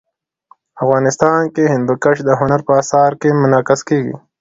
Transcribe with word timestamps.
افغانستان 0.83 1.41
کې 1.55 1.63
هندوکش 1.73 2.17
د 2.23 2.29
هنر 2.39 2.59
په 2.67 2.73
اثار 2.81 3.11
کې 3.21 3.29
منعکس 3.41 3.81
کېږي. 3.89 4.15